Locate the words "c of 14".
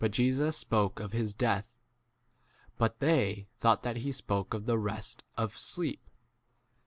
4.55-4.65